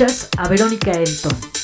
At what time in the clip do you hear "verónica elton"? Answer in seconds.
0.48-1.59